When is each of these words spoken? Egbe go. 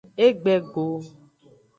Egbe 0.25 0.55
go. 0.73 0.87